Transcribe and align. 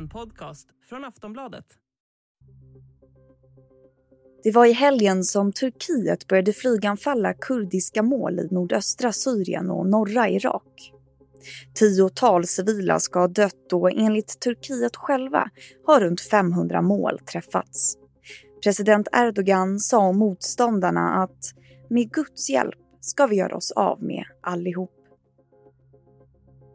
En 0.00 0.08
podcast 0.08 0.68
från 0.88 1.04
Aftonbladet. 1.04 1.64
Det 4.42 4.50
var 4.50 4.66
i 4.66 4.72
helgen 4.72 5.24
som 5.24 5.52
Turkiet 5.52 6.26
började 6.26 6.52
flyganfalla 6.52 7.34
kurdiska 7.34 8.02
mål 8.02 8.38
i 8.38 8.48
nordöstra 8.50 9.12
Syrien 9.12 9.70
och 9.70 9.86
norra 9.86 10.28
Irak. 10.28 10.92
Tiotals 11.74 12.50
civila 12.50 13.00
ska 13.00 13.20
ha 13.20 13.28
dött 13.28 13.72
och 13.72 13.90
enligt 13.90 14.40
Turkiet 14.40 14.96
själva 14.96 15.50
har 15.86 16.00
runt 16.00 16.20
500 16.20 16.82
mål 16.82 17.18
träffats. 17.18 17.96
President 18.62 19.08
Erdogan 19.12 19.78
sa 19.78 19.98
om 19.98 20.18
motståndarna 20.18 21.22
att 21.22 21.54
med 21.88 22.12
Guds 22.12 22.50
hjälp 22.50 22.78
ska 23.00 23.26
vi 23.26 23.36
göra 23.36 23.56
oss 23.56 23.70
av 23.70 24.02
med 24.02 24.24
allihop. 24.40 24.99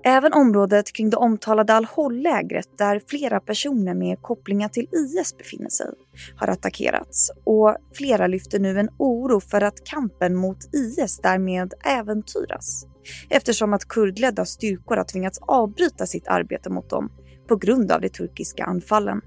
Även 0.07 0.33
området 0.33 0.93
kring 0.93 1.09
det 1.09 1.17
omtalade 1.17 1.73
Al-Hol-lägret 1.73 2.77
där 2.77 3.02
flera 3.07 3.39
personer 3.39 3.93
med 3.93 4.21
kopplingar 4.21 4.70
till 4.70 4.88
IS 4.91 5.38
befinner 5.38 5.70
sig 5.70 5.88
har 6.35 6.47
attackerats 6.47 7.31
och 7.43 7.75
flera 7.93 8.27
lyfter 8.27 8.59
nu 8.59 8.80
en 8.80 8.89
oro 8.97 9.39
för 9.39 9.61
att 9.61 9.83
kampen 9.83 10.35
mot 10.35 10.57
IS 10.75 11.20
därmed 11.23 11.73
äventyras 11.85 12.85
eftersom 13.30 13.73
att 13.73 13.85
kurdledda 13.85 14.45
styrkor 14.45 14.97
har 14.97 15.03
tvingats 15.03 15.39
avbryta 15.41 16.05
sitt 16.05 16.27
arbete 16.27 16.69
mot 16.69 16.89
dem 16.89 17.11
på 17.47 17.55
grund 17.55 17.91
av 17.91 18.02
de 18.02 18.09
turkiska 18.09 18.66
anfallen. 18.66 19.22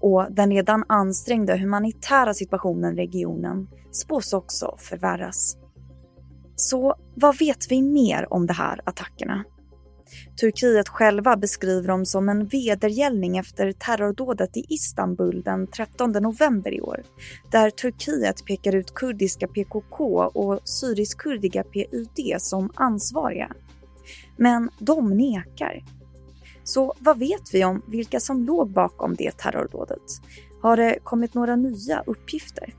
Och 0.00 0.26
den 0.30 0.50
redan 0.50 0.84
ansträngda 0.88 1.56
humanitära 1.56 2.34
situationen 2.34 2.98
i 2.98 3.02
regionen 3.02 3.68
spås 3.92 4.32
också 4.32 4.76
förvärras. 4.78 5.56
Så 6.56 6.94
vad 7.14 7.38
vet 7.38 7.70
vi 7.70 7.82
mer 7.82 8.32
om 8.32 8.46
de 8.46 8.52
här 8.54 8.80
attackerna? 8.84 9.44
Turkiet 10.40 10.88
själva 10.88 11.36
beskriver 11.36 11.88
dem 11.88 12.06
som 12.06 12.28
en 12.28 12.46
vedergällning 12.46 13.36
efter 13.36 13.72
terrordådet 13.72 14.56
i 14.56 14.64
Istanbul 14.68 15.42
den 15.42 15.66
13 15.66 16.12
november 16.12 16.74
i 16.74 16.80
år, 16.80 17.02
där 17.50 17.70
Turkiet 17.70 18.44
pekar 18.44 18.74
ut 18.74 18.94
kurdiska 18.94 19.48
PKK 19.48 20.30
och 20.34 20.60
syrisk-kurdiga 20.64 21.64
PYD 21.64 22.40
som 22.40 22.70
ansvariga. 22.74 23.52
Men 24.36 24.70
de 24.78 25.10
nekar. 25.10 25.84
Så 26.64 26.94
vad 26.98 27.18
vet 27.18 27.54
vi 27.54 27.64
om 27.64 27.82
vilka 27.86 28.20
som 28.20 28.44
låg 28.44 28.70
bakom 28.70 29.14
det 29.14 29.38
terrordådet? 29.38 30.02
Har 30.62 30.76
det 30.76 30.98
kommit 31.02 31.34
några 31.34 31.56
nya 31.56 32.02
uppgifter? 32.06 32.74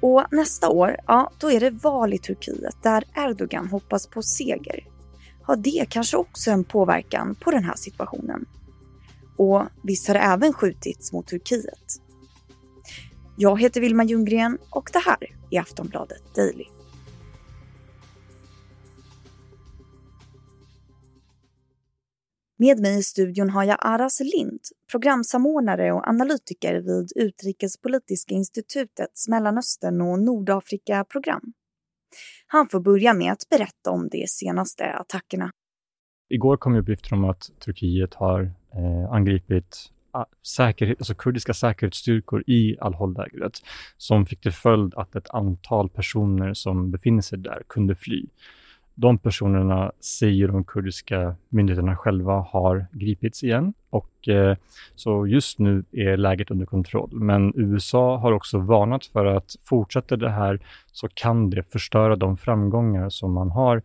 Och 0.00 0.24
nästa 0.30 0.68
år, 0.68 0.96
ja, 1.06 1.30
då 1.38 1.50
är 1.50 1.60
det 1.60 1.70
val 1.70 2.14
i 2.14 2.18
Turkiet 2.18 2.82
där 2.82 3.04
Erdogan 3.16 3.68
hoppas 3.68 4.06
på 4.06 4.22
seger 4.22 4.89
har 5.50 5.56
det 5.56 5.86
kanske 5.88 6.16
också 6.16 6.50
en 6.50 6.64
påverkan 6.64 7.34
på 7.34 7.50
den 7.50 7.64
här 7.64 7.76
situationen. 7.76 8.44
Och 9.36 9.62
visst 9.82 10.06
har 10.08 10.14
det 10.14 10.20
även 10.20 10.52
skjutits 10.52 11.12
mot 11.12 11.26
Turkiet. 11.26 12.02
Jag 13.36 13.60
heter 13.60 13.80
Vilma 13.80 14.04
Ljunggren 14.04 14.58
och 14.70 14.90
det 14.92 14.98
här 14.98 15.16
är 15.50 15.60
Aftonbladet 15.60 16.34
Daily. 16.34 16.64
Med 22.58 22.80
mig 22.80 22.98
i 22.98 23.02
studion 23.02 23.50
har 23.50 23.64
jag 23.64 23.78
Aras 23.80 24.20
Lind, 24.20 24.60
programsamordnare 24.90 25.92
och 25.92 26.08
analytiker 26.08 26.74
vid 26.74 27.12
Utrikespolitiska 27.16 28.34
institutets 28.34 29.28
Mellanöstern 29.28 30.00
och 30.00 30.22
Nordafrika-program. 30.22 31.52
Han 32.52 32.68
får 32.68 32.80
börja 32.80 33.14
med 33.14 33.32
att 33.32 33.48
berätta 33.50 33.90
om 33.90 34.08
de 34.08 34.26
senaste 34.26 34.84
attackerna. 34.92 35.50
Igår 36.28 36.56
kom 36.56 36.76
uppgifter 36.76 37.14
om 37.14 37.24
att 37.24 37.50
Turkiet 37.64 38.14
har 38.14 38.42
eh, 38.74 39.12
angripit 39.12 39.90
ah, 40.10 40.24
säkerhet, 40.42 40.98
alltså 40.98 41.14
kurdiska 41.14 41.54
säkerhetsstyrkor 41.54 42.44
i 42.46 42.76
Al-Hol-lägret 42.80 43.52
som 43.96 44.26
fick 44.26 44.40
till 44.40 44.52
följd 44.52 44.94
att 44.94 45.16
ett 45.16 45.30
antal 45.30 45.90
personer 45.90 46.54
som 46.54 46.90
befinner 46.90 47.22
sig 47.22 47.38
där 47.38 47.62
kunde 47.66 47.94
fly 47.94 48.26
de 48.94 49.18
personerna 49.18 49.92
säger 50.00 50.48
de 50.48 50.64
kurdiska 50.64 51.36
myndigheterna 51.48 51.96
själva 51.96 52.32
har 52.32 52.86
gripits 52.92 53.44
igen 53.44 53.72
och 53.90 54.28
eh, 54.28 54.56
så 54.94 55.26
just 55.26 55.58
nu 55.58 55.84
är 55.92 56.16
läget 56.16 56.50
under 56.50 56.66
kontroll. 56.66 57.10
Men 57.12 57.52
USA 57.56 58.16
har 58.16 58.32
också 58.32 58.58
varnat 58.58 59.06
för 59.06 59.24
att 59.26 59.56
fortsätter 59.64 60.16
det 60.16 60.30
här 60.30 60.60
så 60.92 61.08
kan 61.14 61.50
det 61.50 61.62
förstöra 61.62 62.16
de 62.16 62.36
framgångar 62.36 63.08
som 63.08 63.32
man 63.32 63.50
har 63.50 63.82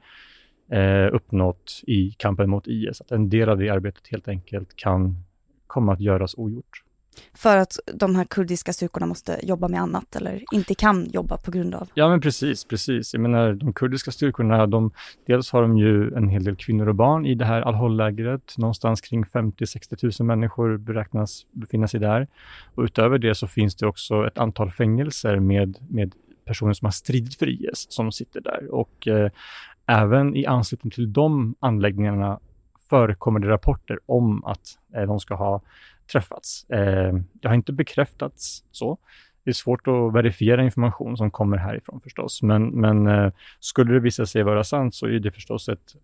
eh, 0.71 1.13
uppnått 1.13 1.81
i 1.87 2.11
kampen 2.11 2.49
mot 2.49 2.67
IS. 2.67 3.01
Att 3.01 3.11
en 3.11 3.29
del 3.29 3.49
av 3.49 3.57
det 3.57 3.69
arbetet 3.69 4.07
helt 4.07 4.27
enkelt 4.27 4.75
kan 4.75 5.23
komma 5.67 5.93
att 5.93 6.01
göras 6.01 6.35
ogjort. 6.37 6.84
För 7.33 7.57
att 7.57 7.79
de 7.93 8.15
här 8.15 8.25
kurdiska 8.25 8.73
styrkorna 8.73 9.05
måste 9.05 9.39
jobba 9.43 9.67
med 9.67 9.81
annat 9.81 10.15
eller 10.15 10.43
inte 10.51 10.75
kan 10.75 11.09
jobba 11.09 11.37
på 11.37 11.51
grund 11.51 11.75
av? 11.75 11.89
Ja 11.93 12.09
men 12.09 12.21
precis, 12.21 12.65
precis. 12.65 13.13
Jag 13.13 13.21
menar 13.21 13.53
de 13.53 13.73
kurdiska 13.73 14.11
styrkorna, 14.11 14.67
de, 14.67 14.91
dels 15.27 15.51
har 15.51 15.61
de 15.61 15.77
ju 15.77 16.13
en 16.15 16.29
hel 16.29 16.43
del 16.43 16.55
kvinnor 16.55 16.87
och 16.87 16.95
barn 16.95 17.25
i 17.25 17.35
det 17.35 17.45
här 17.45 17.61
Al-Hol-lägret. 17.61 18.57
Någonstans 18.57 19.01
kring 19.01 19.25
50-60 19.25 20.21
000 20.21 20.27
människor 20.27 20.77
beräknas 20.77 21.45
befinna 21.51 21.87
sig 21.87 21.99
där. 21.99 22.27
Och 22.75 22.83
utöver 22.83 23.17
det 23.17 23.35
så 23.35 23.47
finns 23.47 23.75
det 23.75 23.87
också 23.87 24.27
ett 24.27 24.37
antal 24.37 24.71
fängelser 24.71 25.39
med, 25.39 25.77
med 25.89 26.13
personer 26.45 26.73
som 26.73 26.85
har 26.85 26.91
stridit 26.91 27.35
för 27.35 27.49
IS 27.49 27.87
som 27.89 28.11
sitter 28.11 28.41
där. 28.41 28.73
Och 28.73 29.07
eh, 29.07 29.29
även 29.85 30.35
i 30.35 30.45
anslutning 30.45 30.91
till 30.91 31.13
de 31.13 31.55
anläggningarna 31.59 32.39
förekommer 32.89 33.39
det 33.39 33.47
rapporter 33.47 33.99
om 34.05 34.45
att 34.45 34.77
eh, 34.95 35.03
de 35.03 35.19
ska 35.19 35.35
ha 35.35 35.61
träffats. 36.11 36.69
Eh, 36.69 37.13
det 37.33 37.47
har 37.47 37.55
inte 37.55 37.73
bekräftats 37.73 38.63
så. 38.71 38.97
Det 39.43 39.51
är 39.51 39.53
svårt 39.53 39.87
att 39.87 40.13
verifiera 40.13 40.63
information 40.63 41.17
som 41.17 41.31
kommer 41.31 41.57
härifrån 41.57 42.01
förstås, 42.01 42.41
men, 42.41 42.67
men 42.67 43.07
eh, 43.07 43.31
skulle 43.59 43.93
det 43.93 43.99
visa 43.99 44.25
sig 44.25 44.43
vara 44.43 44.63
sant 44.63 44.95
så 44.95 45.05
är 45.05 45.19
det 45.19 45.31
förstås 45.31 45.69
ett, 45.69 45.95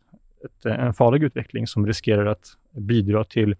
ett, 0.46 0.66
eh, 0.66 0.80
en 0.80 0.94
farlig 0.94 1.24
utveckling 1.24 1.68
som 1.68 1.88
riskerar 1.88 2.26
att 2.26 2.58
bidra 2.72 3.24
till 3.24 3.56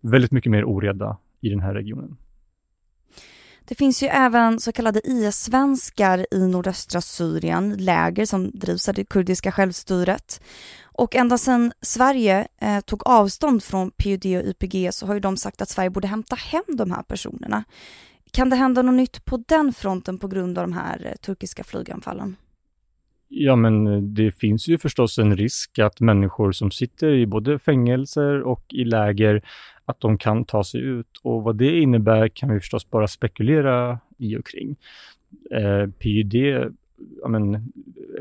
väldigt 0.00 0.30
mycket 0.30 0.52
mer 0.52 0.64
oreda 0.64 1.16
i 1.40 1.48
den 1.48 1.60
här 1.60 1.74
regionen. 1.74 2.16
Det 3.70 3.76
finns 3.76 4.02
ju 4.02 4.06
även 4.06 4.60
så 4.60 4.72
kallade 4.72 5.00
IS-svenskar 5.04 6.26
i 6.30 6.48
nordöstra 6.48 7.00
Syrien, 7.00 7.76
läger 7.78 8.24
som 8.24 8.50
drivs 8.50 8.88
av 8.88 8.94
det 8.94 9.04
kurdiska 9.04 9.52
självstyret. 9.52 10.42
Och 10.82 11.16
ända 11.16 11.38
sedan 11.38 11.72
Sverige 11.82 12.48
eh, 12.60 12.80
tog 12.80 13.06
avstånd 13.06 13.62
från 13.62 13.90
PUD 13.90 14.26
och 14.26 14.44
YPG 14.44 14.92
så 14.92 15.06
har 15.06 15.14
ju 15.14 15.20
de 15.20 15.36
sagt 15.36 15.62
att 15.62 15.68
Sverige 15.68 15.90
borde 15.90 16.08
hämta 16.08 16.36
hem 16.36 16.62
de 16.68 16.90
här 16.90 17.02
personerna. 17.02 17.64
Kan 18.32 18.50
det 18.50 18.56
hända 18.56 18.82
något 18.82 18.94
nytt 18.94 19.24
på 19.24 19.44
den 19.48 19.72
fronten 19.72 20.18
på 20.18 20.28
grund 20.28 20.58
av 20.58 20.68
de 20.68 20.72
här 20.72 21.06
eh, 21.06 21.16
turkiska 21.16 21.64
flyganfallen? 21.64 22.36
Ja, 23.28 23.56
men 23.56 23.86
eh, 23.86 24.02
det 24.02 24.32
finns 24.32 24.68
ju 24.68 24.78
förstås 24.78 25.18
en 25.18 25.36
risk 25.36 25.78
att 25.78 26.00
människor 26.00 26.52
som 26.52 26.70
sitter 26.70 27.14
i 27.14 27.26
både 27.26 27.58
fängelser 27.58 28.42
och 28.42 28.64
i 28.68 28.84
läger, 28.84 29.42
att 29.90 30.00
de 30.00 30.18
kan 30.18 30.44
ta 30.44 30.64
sig 30.64 30.80
ut. 30.80 31.20
Och 31.22 31.42
vad 31.42 31.56
det 31.56 31.80
innebär 31.80 32.28
kan 32.28 32.52
vi 32.52 32.60
förstås 32.60 32.90
bara 32.90 33.08
spekulera 33.08 33.98
i 34.18 34.36
och 34.36 34.46
kring. 34.46 34.76
Eh, 35.50 35.86
PYD 35.90 36.34
men, 37.28 37.72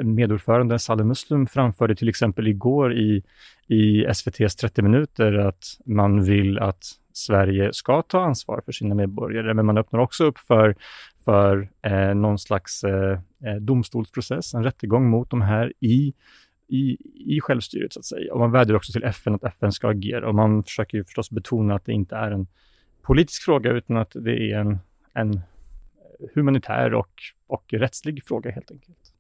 medordförande 0.04 0.80
Saleh 0.80 1.06
Muslim 1.06 1.48
framförde 1.48 1.96
till 1.96 2.10
exempel 2.10 2.48
igår 2.48 2.94
i, 2.94 3.24
i 3.68 4.06
SVTs 4.06 4.56
30 4.56 4.82
minuter 4.82 5.34
att 5.34 5.64
man 5.86 6.24
vill 6.24 6.60
att 6.60 6.84
Sverige 7.14 7.74
ska 7.74 8.02
ta 8.02 8.22
ansvar 8.22 8.62
för 8.66 8.72
sina 8.72 8.96
medborgare, 8.96 9.54
men 9.54 9.66
man 9.66 9.78
öppnar 9.78 10.00
också 10.00 10.24
upp 10.24 10.38
för, 10.38 10.76
för 11.26 11.70
eh, 11.82 12.16
någon 12.16 12.40
slags 12.40 12.84
eh, 12.84 13.20
eh 13.46 13.56
domstolsprocess, 13.56 14.54
en 14.54 14.64
rättegång 14.64 15.10
mot 15.10 15.30
de 15.30 15.42
här 15.42 15.74
i, 15.80 16.14
i, 16.70 16.98
i 17.16 17.42
självstyret 17.42 17.94
så 17.94 18.00
att 18.00 18.06
säga. 18.06 18.34
Och 18.34 18.40
man 18.40 18.52
vädjar 18.52 18.76
också 18.76 18.92
till 18.92 19.04
FN 19.04 19.36
att 19.36 19.44
FN 19.44 19.72
ska 19.72 19.90
agera 19.90 20.28
och 20.28 20.36
man 20.36 20.64
försöker 20.64 20.98
ju 20.98 21.04
förstås 21.04 21.32
betona 21.32 21.76
att 21.76 21.86
det 21.86 21.94
inte 21.94 22.16
är 22.16 22.32
en 22.32 22.48
politisk 23.02 23.44
fråga 23.44 23.72
utan 23.72 23.98
att 23.98 24.12
det 24.12 24.52
är 24.52 24.60
en, 24.60 24.80
en 25.14 25.42
humanitär 26.34 26.94
och, 26.94 27.22
och 27.48 27.74
rättslig 27.74 28.24
fråga 28.24 28.52
helt 28.52 28.72
enkelt. 28.72 29.14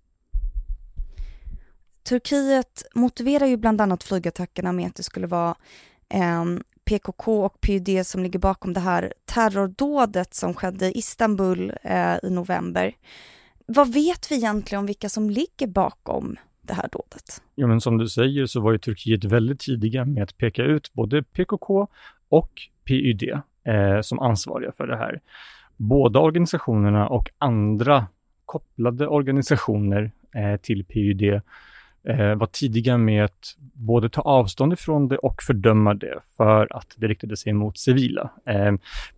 Turkiet 2.03 2.83
motiverar 2.95 3.45
ju 3.45 3.57
bland 3.57 3.81
annat 3.81 4.03
flygattackerna 4.03 4.71
med 4.71 4.87
att 4.87 4.95
det 4.95 5.03
skulle 5.03 5.27
vara 5.27 5.55
eh, 6.09 6.45
PKK 6.85 7.45
och 7.45 7.61
PYD 7.61 8.05
som 8.05 8.23
ligger 8.23 8.39
bakom 8.39 8.73
det 8.73 8.79
här 8.79 9.13
terrordådet 9.25 10.33
som 10.33 10.53
skedde 10.53 10.87
i 10.87 10.97
Istanbul 10.97 11.73
eh, 11.83 12.15
i 12.23 12.29
november. 12.29 12.95
Vad 13.65 13.93
vet 13.93 14.31
vi 14.31 14.35
egentligen 14.35 14.79
om 14.79 14.85
vilka 14.85 15.09
som 15.09 15.29
ligger 15.29 15.67
bakom 15.67 16.37
det 16.69 16.75
här 16.75 16.89
dådet? 16.91 17.41
Ja, 17.55 17.67
men 17.67 17.81
som 17.81 17.97
du 17.97 18.07
säger 18.07 18.45
så 18.45 18.61
var 18.61 18.71
ju 18.71 18.77
Turkiet 18.77 19.23
väldigt 19.23 19.59
tidiga 19.59 20.05
med 20.05 20.23
att 20.23 20.37
peka 20.37 20.63
ut 20.63 20.93
både 20.93 21.23
PKK 21.23 21.87
och 22.29 22.51
PYD 22.85 23.23
eh, 23.63 24.01
som 24.01 24.19
ansvariga 24.19 24.71
för 24.71 24.87
det 24.87 24.97
här. 24.97 25.19
Båda 25.77 26.19
organisationerna 26.19 27.07
och 27.07 27.29
andra 27.37 28.07
kopplade 28.45 29.07
organisationer 29.07 30.11
eh, 30.35 30.59
till 30.61 30.85
PYD 30.85 31.23
eh, 32.03 32.35
var 32.35 32.45
tidiga 32.45 32.97
med 32.97 33.25
att 33.25 33.55
både 33.73 34.09
ta 34.09 34.21
avstånd 34.21 34.73
ifrån 34.73 35.07
det 35.07 35.17
och 35.17 35.43
fördöma 35.43 35.93
det 35.93 36.19
för 36.37 36.77
att 36.77 36.95
det 36.97 37.07
riktade 37.07 37.37
sig 37.37 37.53
mot 37.53 37.77
civila. 37.77 38.29
Eh, 38.45 38.73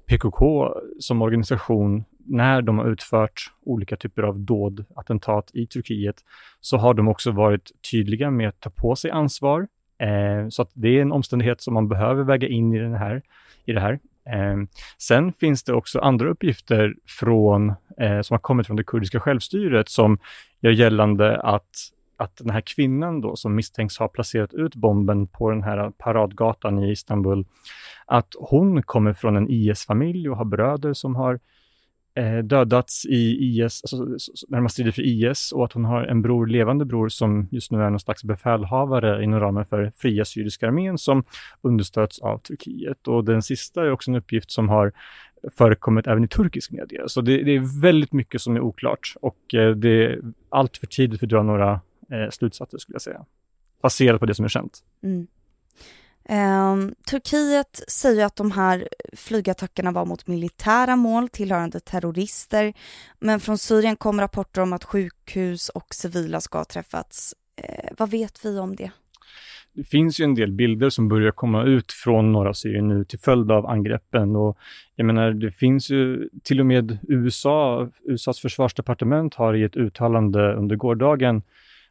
PKK 0.06 0.74
som 1.00 1.22
organisation, 1.22 2.04
när 2.26 2.62
de 2.62 2.78
har 2.78 2.86
utfört 2.92 3.52
olika 3.66 3.96
typer 3.96 4.24
av 4.24 4.40
dåd, 4.40 4.86
attentat 4.96 5.52
i 5.54 5.68
Turkiet, 5.68 6.16
så 6.62 6.78
har 6.78 6.94
de 6.94 7.08
också 7.08 7.32
varit 7.32 7.72
tydliga 7.92 8.32
med 8.32 8.50
att 8.50 8.60
ta 8.60 8.70
på 8.70 8.96
sig 8.96 9.12
ansvar. 9.12 9.68
Eh, 9.98 10.48
så 10.50 10.62
att 10.62 10.72
det 10.74 10.98
är 10.98 11.02
en 11.02 11.12
omständighet 11.12 11.62
som 11.62 11.74
man 11.74 11.88
behöver 11.88 12.24
väga 12.24 12.48
in 12.48 12.74
i, 12.74 12.80
den 12.80 12.96
här, 12.96 13.22
i 13.66 13.74
det 13.74 13.80
här. 13.80 14.00
Eh, 14.26 14.58
sen 14.98 15.34
finns 15.34 15.64
det 15.64 15.74
också 15.74 16.00
andra 16.00 16.30
uppgifter 16.30 16.96
från, 17.20 17.70
eh, 18.00 18.22
som 18.22 18.34
har 18.34 18.40
kommit 18.40 18.68
från 18.68 18.78
det 18.78 18.84
kurdiska 18.84 19.20
självstyret 19.20 19.90
som 19.90 20.20
gör 20.62 20.72
gällande 20.72 21.42
att 21.42 21.70
att 22.22 22.38
den 22.38 22.50
här 22.50 22.62
kvinnan 22.62 23.22
då 23.22 23.36
som 23.36 23.56
misstänks 23.56 23.98
ha 23.98 24.08
placerat 24.08 24.54
ut 24.54 24.76
bomben 24.76 25.28
på 25.28 25.50
den 25.50 25.64
här 25.64 25.90
paradgatan 25.90 26.80
i 26.80 26.92
Istanbul, 26.92 27.46
att 28.06 28.28
hon 28.40 28.84
kommer 28.84 29.14
från 29.14 29.36
en 29.36 29.50
IS-familj 29.50 30.30
och 30.30 30.38
har 30.38 30.46
bröder 30.46 30.94
som 30.94 31.16
har 31.16 31.34
eh, 31.34 31.40
Eh, 32.14 32.38
dödats 32.38 33.06
i 33.06 33.38
IS, 33.40 33.82
alltså, 33.84 33.98
när 34.48 34.60
man 34.60 34.70
strider 34.70 34.92
för 34.92 35.02
IS 35.02 35.52
och 35.52 35.66
att 35.66 35.74
hon 35.74 35.86
har 35.86 36.04
en 36.04 36.22
bror, 36.22 36.48
levande 36.48 36.86
bror 36.86 37.10
som 37.10 37.48
just 37.52 37.72
nu 37.72 37.82
är 37.82 37.90
någon 37.90 38.00
slags 38.00 38.24
befälhavare 38.24 39.24
inom 39.24 39.40
ramen 39.40 39.66
för 39.66 39.92
Fria 39.96 40.26
Syriska 40.26 40.68
armén 40.68 40.98
som 40.98 41.24
understöds 41.62 42.20
av 42.20 42.38
Turkiet. 42.38 43.08
Och 43.08 43.26
den 43.26 43.42
sista 43.42 43.82
är 43.82 43.92
också 43.92 44.12
en 44.12 44.16
uppgift 44.16 44.52
som 44.52 44.70
har 44.70 44.92
förekommit 45.58 46.08
även 46.08 46.24
i 46.24 46.28
turkisk 46.28 46.72
media. 46.72 47.08
Så 47.08 47.22
det, 47.22 47.44
det 47.44 47.56
är 47.56 47.82
väldigt 47.82 48.14
mycket 48.14 48.42
som 48.42 48.56
är 48.56 48.60
oklart 48.60 49.14
och 49.22 49.54
eh, 49.54 49.76
det 49.76 50.06
är 50.06 50.22
allt 50.50 50.78
för 50.78 50.88
tidigt 50.88 51.20
för 51.20 51.26
att 51.26 51.30
dra 51.30 51.44
några 51.44 51.72
eh, 52.12 52.30
slutsatser 52.32 52.78
skulle 52.78 52.96
jag 52.96 53.02
säga. 53.02 53.26
Baserat 53.82 54.20
på 54.20 54.26
det 54.26 54.34
som 54.34 54.46
är 54.46 54.50
känt. 54.50 54.80
Mm. 55.04 55.28
Eh, 56.32 56.76
Turkiet 57.10 57.82
säger 57.88 58.26
att 58.26 58.36
de 58.36 58.52
här 58.52 58.88
flygattackerna 59.14 59.92
var 59.92 60.06
mot 60.06 60.28
militära 60.28 60.96
mål 60.96 61.30
tillhörande 61.30 61.80
terrorister. 61.80 62.74
Men 63.20 63.40
från 63.40 63.58
Syrien 63.58 63.96
kom 63.96 64.20
rapporter 64.22 64.62
om 64.62 64.74
att 64.74 64.84
sjukhus 64.84 65.70
och 65.70 65.94
civila 65.94 66.42
ska 66.42 66.58
ha 66.58 66.66
träffats. 66.66 67.36
Eh, 67.62 67.90
vad 67.98 68.12
vet 68.12 68.46
vi 68.46 68.60
om 68.60 68.76
det? 68.76 68.92
Det 69.74 69.84
finns 69.84 70.20
ju 70.20 70.24
en 70.24 70.36
del 70.36 70.52
bilder 70.52 70.90
som 70.90 71.08
börjar 71.08 71.32
komma 71.32 71.64
ut 71.64 71.92
från 71.92 72.32
norra 72.32 72.54
Syrien 72.54 72.88
nu 72.88 73.06
till 73.06 73.20
följd 73.20 73.52
av 73.52 73.66
angreppen 73.66 74.36
och 74.36 74.58
jag 74.96 75.06
menar, 75.06 75.32
det 75.32 75.52
finns 75.52 75.90
ju 75.90 76.30
till 76.44 76.60
och 76.60 76.66
med 76.66 76.98
USA, 77.08 77.90
USAs 78.04 78.40
försvarsdepartement 78.40 79.36
har 79.36 79.54
i 79.54 79.64
ett 79.64 79.76
uttalande 79.76 80.54
under 80.54 80.76
gårdagen 80.76 81.42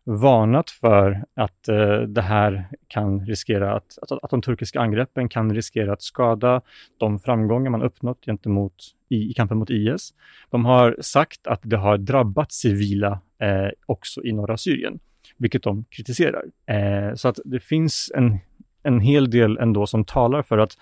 varnat 0.04 0.70
för 0.70 1.24
att 1.34 1.68
eh, 1.68 2.00
det 2.00 2.22
här 2.22 2.68
kan 2.88 3.26
riskera 3.26 3.74
att, 3.76 3.98
att, 4.02 4.24
att 4.24 4.30
de 4.30 4.42
turkiska 4.42 4.80
angreppen 4.80 5.28
kan 5.28 5.54
riskera 5.54 5.92
att 5.92 6.02
skada 6.02 6.62
de 6.98 7.18
framgångar 7.18 7.70
man 7.70 7.82
uppnått 7.82 8.24
gentemot 8.24 8.74
i, 9.08 9.30
i 9.30 9.34
kampen 9.34 9.58
mot 9.58 9.70
IS. 9.70 10.14
De 10.50 10.64
har 10.64 10.96
sagt 11.00 11.46
att 11.46 11.60
det 11.62 11.76
har 11.76 11.98
drabbat 11.98 12.52
civila 12.52 13.20
eh, 13.42 13.68
också 13.86 14.24
i 14.24 14.32
norra 14.32 14.56
Syrien, 14.56 14.98
vilket 15.36 15.62
de 15.62 15.84
kritiserar. 15.90 16.44
Eh, 16.66 17.14
så 17.14 17.28
att 17.28 17.38
det 17.44 17.60
finns 17.60 18.12
en, 18.14 18.38
en 18.82 19.00
hel 19.00 19.30
del 19.30 19.58
ändå 19.58 19.86
som 19.86 20.04
talar 20.04 20.42
för 20.42 20.58
att, 20.58 20.72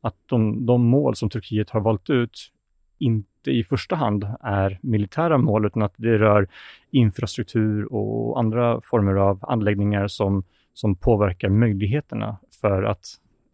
att 0.00 0.16
de, 0.26 0.66
de 0.66 0.84
mål 0.86 1.16
som 1.16 1.30
Turkiet 1.30 1.70
har 1.70 1.80
valt 1.80 2.10
ut 2.10 2.52
inte 2.98 3.31
i 3.46 3.64
första 3.64 3.96
hand 3.96 4.26
är 4.40 4.78
militära 4.82 5.38
mål, 5.38 5.66
utan 5.66 5.82
att 5.82 5.94
det 5.96 6.18
rör 6.18 6.48
infrastruktur 6.90 7.92
och 7.92 8.38
andra 8.38 8.80
former 8.80 9.14
av 9.14 9.38
anläggningar 9.42 10.06
som, 10.08 10.44
som 10.72 10.96
påverkar 10.96 11.48
möjligheterna 11.48 12.36
för 12.60 12.82
att 12.82 13.06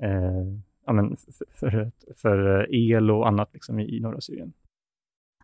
eh, 0.02 0.44
ja, 0.86 0.92
men 0.92 1.16
för, 1.16 1.44
för, 1.50 1.90
för, 2.16 2.66
el 2.74 3.10
och 3.10 3.28
annat 3.28 3.50
liksom 3.52 3.78
i, 3.78 3.96
i 3.96 4.00
norra 4.00 4.20
Syrien. 4.20 4.52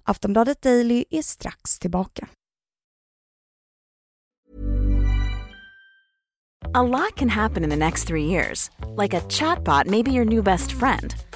Aftonbladet 0.02 0.62
Daily 0.62 1.05
är 1.11 1.23
strax 1.23 1.79
tillbaka. 1.79 2.29
A 6.76 6.82
lot 6.82 7.14
can 7.14 7.29
happen 7.29 7.64
in 7.64 7.70
the 7.70 7.76
next 7.76 8.08
three 8.08 8.25
years. 8.25 8.70
Like 8.96 9.14
a 9.14 9.20
chatbot 9.20 9.87
may 9.87 10.02
be 10.02 10.11
your 10.11 10.25
new 10.25 10.43
best 10.43 10.73
friend. 10.73 11.14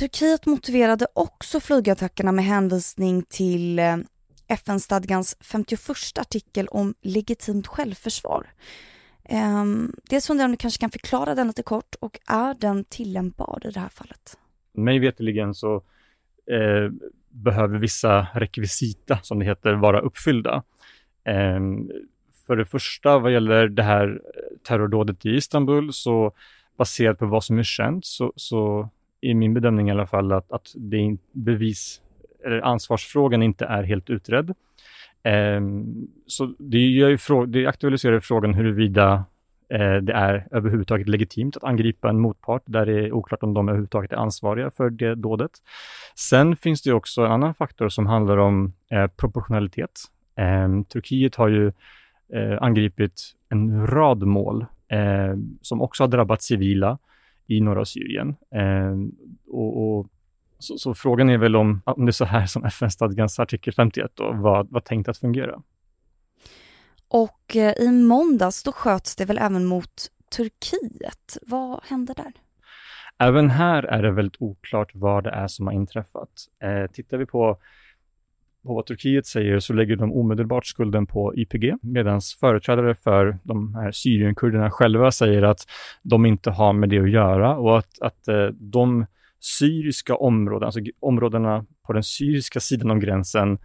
Turkiet 0.00 0.46
motiverade 0.46 1.06
också 1.14 1.60
flygattackerna 1.60 2.32
med 2.32 2.44
hänvisning 2.44 3.22
till 3.22 3.78
eh, 3.78 3.96
FN-stadgans 4.48 5.36
51 5.40 6.18
artikel 6.18 6.68
om 6.68 6.94
legitimt 7.02 7.66
självförsvar. 7.66 8.46
Ehm, 9.24 9.60
um, 9.60 9.94
dels 10.10 10.30
undrar 10.30 10.42
jag 10.42 10.48
om 10.48 10.52
du 10.52 10.56
kanske 10.56 10.80
kan 10.80 10.90
förklara 10.90 11.34
den 11.34 11.46
lite 11.46 11.62
kort 11.62 11.94
och 12.00 12.18
är 12.26 12.54
den 12.54 12.84
tillämpbar 12.84 13.62
i 13.64 13.70
det 13.70 13.80
här 13.80 13.88
fallet? 13.88 14.38
Mig 14.72 14.98
veterligen 14.98 15.54
så 15.54 15.74
eh, 16.50 16.90
behöver 17.28 17.78
vissa 17.78 18.26
rekvisita, 18.34 19.18
som 19.22 19.38
det 19.38 19.44
heter, 19.44 19.72
vara 19.72 20.00
uppfyllda. 20.00 20.62
Eh, 21.24 21.60
för 22.46 22.56
det 22.56 22.64
första, 22.64 23.18
vad 23.18 23.32
gäller 23.32 23.68
det 23.68 23.82
här 23.82 24.08
eh, 24.08 24.58
terrordådet 24.68 25.26
i 25.26 25.30
Istanbul, 25.30 25.92
så 25.92 26.32
baserat 26.76 27.18
på 27.18 27.26
vad 27.26 27.44
som 27.44 27.58
är 27.58 27.62
känt 27.62 28.04
så, 28.04 28.32
så 28.36 28.90
i 29.20 29.34
min 29.34 29.54
bedömning 29.54 29.88
i 29.88 29.90
alla 29.90 30.06
fall 30.06 30.32
att, 30.32 30.52
att 30.52 30.72
det 30.74 30.96
är 30.96 31.18
bevis, 31.32 32.00
eller 32.44 32.60
ansvarsfrågan 32.60 33.42
inte 33.42 33.64
är 33.64 33.82
helt 33.82 34.10
utredd. 34.10 34.54
Eh, 35.22 35.60
så 36.26 36.54
det, 36.58 36.78
gör 36.78 37.46
det 37.46 37.66
aktualiserar 37.66 38.20
frågan 38.20 38.54
huruvida 38.54 39.24
eh, 39.68 39.96
det 39.96 40.12
är 40.12 40.46
överhuvudtaget 40.50 41.08
legitimt 41.08 41.56
att 41.56 41.64
angripa 41.64 42.08
en 42.08 42.20
motpart 42.20 42.62
där 42.66 42.86
det 42.86 42.92
är 42.92 43.12
oklart 43.12 43.42
om 43.42 43.54
de 43.54 43.68
överhuvudtaget 43.68 44.12
är 44.12 44.16
ansvariga 44.16 44.70
för 44.70 44.90
det 44.90 45.14
dådet. 45.14 45.50
Sen 46.14 46.56
finns 46.56 46.82
det 46.82 46.92
också 46.92 47.22
en 47.24 47.32
annan 47.32 47.54
faktor 47.54 47.88
som 47.88 48.06
handlar 48.06 48.36
om 48.36 48.72
eh, 48.90 49.06
proportionalitet. 49.06 50.00
Eh, 50.36 50.82
Turkiet 50.92 51.34
har 51.34 51.48
ju 51.48 51.72
eh, 52.32 52.62
angripit 52.62 53.22
en 53.48 53.86
rad 53.86 54.22
mål 54.22 54.66
eh, 54.88 55.36
som 55.62 55.82
också 55.82 56.02
har 56.02 56.08
drabbat 56.08 56.42
civila 56.42 56.98
i 57.50 57.60
norra 57.60 57.84
Syrien. 57.84 58.36
Eh, 58.54 58.96
och, 59.48 59.98
och 59.98 60.06
så, 60.58 60.78
så, 60.78 60.94
frågan 60.94 61.30
är 61.30 61.38
väl 61.38 61.56
om, 61.56 61.82
om 61.84 62.06
det 62.06 62.10
är 62.10 62.12
så 62.12 62.24
här 62.24 62.46
som 62.46 62.64
FN-stadgans 62.64 63.38
artikel 63.38 63.74
51 63.74 64.10
då, 64.14 64.32
var, 64.32 64.66
var 64.70 64.80
tänkt 64.80 65.08
att 65.08 65.18
fungera. 65.18 65.62
Och 67.08 67.56
eh, 67.56 67.72
i 67.78 67.90
måndags 67.90 68.62
då 68.62 68.72
sköts 68.72 69.16
det 69.16 69.24
väl 69.24 69.38
även 69.38 69.64
mot 69.64 70.06
Turkiet. 70.36 71.38
Vad 71.42 71.80
hände 71.84 72.12
där? 72.16 72.32
Även 73.18 73.50
här 73.50 73.82
är 73.82 74.02
det 74.02 74.10
väldigt 74.12 74.42
oklart 74.42 74.90
vad 74.94 75.24
det 75.24 75.30
är 75.30 75.48
som 75.48 75.66
har 75.66 75.74
inträffat. 75.74 76.30
Eh, 76.62 76.90
tittar 76.90 77.16
vi 77.16 77.26
på, 77.26 77.58
på 78.62 78.74
vad 78.74 78.86
Turkiet 78.86 79.26
säger 79.26 79.60
så 79.60 79.72
lägger 79.72 79.96
de 79.96 80.12
omedelbart 80.12 80.66
skulden 80.66 81.06
på 81.06 81.34
YPG, 81.36 81.74
medan 81.82 82.20
företrädare 82.40 82.94
för 82.94 83.38
de 83.42 83.74
här 83.74 83.92
Syrienkurderna 83.92 84.70
själva 84.70 85.10
säger 85.10 85.42
att 85.42 85.60
de 86.02 86.26
inte 86.26 86.50
har 86.50 86.72
med 86.72 86.88
det 86.88 86.98
att 86.98 87.10
göra 87.10 87.56
och 87.56 87.78
att, 87.78 88.00
att 88.00 88.28
eh, 88.28 88.46
de 88.46 89.06
syriska 89.40 90.14
områdena, 90.14 90.66
alltså 90.66 90.80
områdena 91.00 91.66
på 91.86 91.92
den 91.92 92.02
syriska 92.02 92.60
sidan 92.60 92.90
om 92.90 93.00
gränsen, 93.00 93.58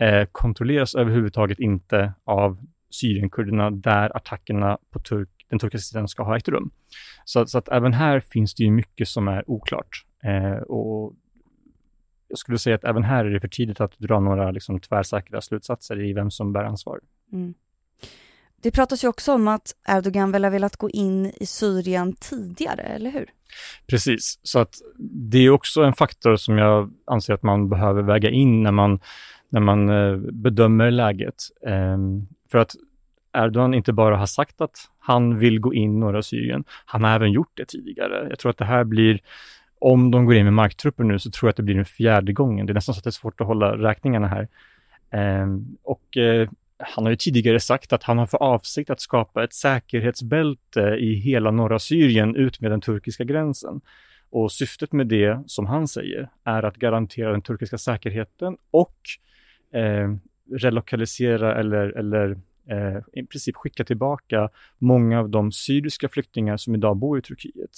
eh, 0.00 0.24
kontrolleras 0.32 0.94
överhuvudtaget 0.94 1.58
inte 1.58 2.12
av 2.24 2.58
Syrienkurderna 2.90 3.70
där 3.70 4.16
attackerna 4.16 4.78
på 4.90 4.98
turk, 4.98 5.28
den 5.50 5.58
turkiska 5.58 5.92
sidan 5.92 6.08
ska 6.08 6.22
ha 6.22 6.36
ägt 6.36 6.48
rum. 6.48 6.70
Så, 7.24 7.46
så, 7.46 7.58
att 7.58 7.68
även 7.68 7.92
här 7.92 8.20
finns 8.20 8.54
det 8.54 8.64
ju 8.64 8.70
mycket 8.70 9.08
som 9.08 9.28
är 9.28 9.50
oklart. 9.50 10.04
Eh, 10.24 10.62
och 10.62 11.14
jag 12.30 12.38
skulle 12.38 12.58
säga 12.58 12.76
att 12.76 12.84
även 12.84 13.04
här 13.04 13.24
är 13.24 13.30
det 13.30 13.40
för 13.40 13.48
tidigt 13.48 13.80
att 13.80 13.98
dra 13.98 14.20
några 14.20 14.50
liksom, 14.50 14.80
tvärsäkra 14.80 15.40
slutsatser 15.40 16.04
i 16.04 16.12
vem 16.12 16.30
som 16.30 16.52
bär 16.52 16.64
ansvar. 16.64 17.00
Mm. 17.32 17.54
Det 18.62 18.70
pratas 18.70 19.04
ju 19.04 19.08
också 19.08 19.32
om 19.32 19.48
att 19.48 19.74
Erdogan 19.88 20.32
väl 20.32 20.44
har 20.44 20.50
velat 20.50 20.76
gå 20.76 20.90
in 20.90 21.32
i 21.40 21.46
Syrien 21.46 22.12
tidigare, 22.12 22.82
eller 22.82 23.10
hur? 23.10 23.26
Precis, 23.86 24.38
så 24.42 24.58
att 24.58 24.74
det 25.30 25.38
är 25.38 25.50
också 25.50 25.82
en 25.82 25.92
faktor 25.92 26.36
som 26.36 26.58
jag 26.58 26.90
anser 27.06 27.34
att 27.34 27.42
man 27.42 27.68
behöver 27.68 28.02
väga 28.02 28.30
in 28.30 28.62
när 28.62 28.72
man, 28.72 29.00
när 29.48 29.60
man 29.60 29.88
eh, 29.88 30.16
bedömer 30.16 30.90
läget. 30.90 31.34
Ehm, 31.66 32.26
för 32.50 32.58
att 32.58 32.74
Erdogan 33.32 33.74
inte 33.74 33.92
bara 33.92 34.16
har 34.16 34.26
sagt 34.26 34.60
att 34.60 34.76
han 34.98 35.38
vill 35.38 35.60
gå 35.60 35.74
in 35.74 35.94
i 35.96 35.98
norra 35.98 36.22
Syrien, 36.22 36.64
han 36.84 37.04
har 37.04 37.10
även 37.10 37.32
gjort 37.32 37.52
det 37.54 37.64
tidigare. 37.64 38.26
Jag 38.28 38.38
tror 38.38 38.50
att 38.50 38.58
det 38.58 38.64
här 38.64 38.84
blir, 38.84 39.20
om 39.80 40.10
de 40.10 40.26
går 40.26 40.34
in 40.34 40.44
med 40.44 40.52
marktrupper 40.52 41.04
nu, 41.04 41.18
så 41.18 41.30
tror 41.30 41.48
jag 41.48 41.50
att 41.50 41.56
det 41.56 41.62
blir 41.62 41.74
den 41.74 41.84
fjärde 41.84 42.32
gången. 42.32 42.66
Det 42.66 42.72
är 42.72 42.74
nästan 42.74 42.94
så 42.94 42.98
att 42.98 43.04
det 43.04 43.10
är 43.10 43.12
svårt 43.12 43.40
att 43.40 43.46
hålla 43.46 43.76
räkningarna 43.76 44.28
här. 44.28 44.48
Eh, 45.10 45.46
och 45.82 46.16
eh, 46.16 46.48
han 46.78 47.04
har 47.04 47.10
ju 47.10 47.16
tidigare 47.16 47.60
sagt 47.60 47.92
att 47.92 48.02
han 48.02 48.18
har 48.18 48.26
för 48.26 48.42
avsikt 48.42 48.90
att 48.90 49.00
skapa 49.00 49.44
ett 49.44 49.54
säkerhetsbälte 49.54 50.80
i 50.80 51.14
hela 51.14 51.50
norra 51.50 51.78
Syrien 51.78 52.36
ut 52.36 52.60
med 52.60 52.70
den 52.70 52.80
turkiska 52.80 53.24
gränsen. 53.24 53.80
Och 54.30 54.52
syftet 54.52 54.92
med 54.92 55.06
det, 55.06 55.42
som 55.46 55.66
han 55.66 55.88
säger, 55.88 56.28
är 56.44 56.62
att 56.62 56.76
garantera 56.76 57.30
den 57.30 57.42
turkiska 57.42 57.78
säkerheten 57.78 58.56
och 58.70 58.96
eh, 59.74 60.14
relokalisera 60.50 61.60
eller, 61.60 61.98
eller 61.98 62.30
eh, 62.70 63.02
i 63.12 63.26
princip 63.26 63.56
skicka 63.56 63.84
tillbaka 63.84 64.48
många 64.78 65.20
av 65.20 65.28
de 65.28 65.52
syriska 65.52 66.08
flyktingar 66.08 66.56
som 66.56 66.74
idag 66.74 66.96
bor 66.96 67.18
i 67.18 67.22
Turkiet. 67.22 67.70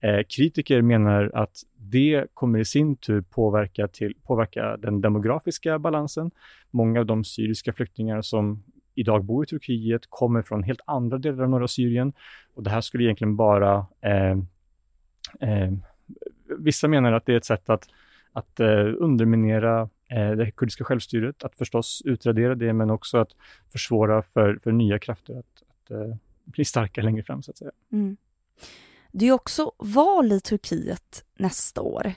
Eh, 0.00 0.20
kritiker 0.28 0.82
menar 0.82 1.30
att 1.34 1.62
det 1.76 2.26
kommer 2.34 2.58
i 2.58 2.64
sin 2.64 2.96
tur 2.96 3.20
påverka, 3.20 3.88
till, 3.88 4.14
påverka 4.22 4.76
den 4.76 5.00
demografiska 5.00 5.78
balansen. 5.78 6.30
Många 6.70 7.00
av 7.00 7.06
de 7.06 7.24
syriska 7.24 7.72
flyktingar 7.72 8.22
som 8.22 8.62
idag 8.94 9.24
bor 9.24 9.44
i 9.44 9.46
Turkiet 9.46 10.02
kommer 10.08 10.42
från 10.42 10.62
helt 10.62 10.80
andra 10.86 11.18
delar 11.18 11.44
av 11.44 11.50
norra 11.50 11.68
Syrien 11.68 12.12
och 12.54 12.62
det 12.62 12.70
här 12.70 12.80
skulle 12.80 13.04
egentligen 13.04 13.36
bara 13.36 13.86
eh, 14.00 14.30
eh, 15.40 15.72
Vissa 16.58 16.88
menar 16.88 17.12
att 17.12 17.26
det 17.26 17.32
är 17.32 17.36
ett 17.36 17.44
sätt 17.44 17.70
att, 17.70 17.88
att 18.32 18.60
eh, 18.60 18.94
underminera 18.98 19.88
eh, 20.08 20.30
det 20.30 20.50
kurdiska 20.50 20.84
självstyret, 20.84 21.44
att 21.44 21.56
förstås 21.56 22.02
utradera 22.04 22.54
det, 22.54 22.72
men 22.72 22.90
också 22.90 23.18
att 23.18 23.30
försvåra 23.72 24.22
för, 24.22 24.58
för 24.62 24.72
nya 24.72 24.98
krafter 24.98 25.38
att, 25.38 25.62
att 25.68 25.90
eh, 25.90 26.16
bli 26.44 26.64
starka 26.64 27.02
längre 27.02 27.22
fram, 27.22 27.42
så 27.42 27.50
att 27.50 27.58
säga. 27.58 27.70
Mm. 27.92 28.16
Det 29.18 29.26
är 29.26 29.32
också 29.32 29.72
val 29.78 30.32
i 30.32 30.40
Turkiet 30.40 31.24
nästa 31.38 31.82
år. 31.82 32.12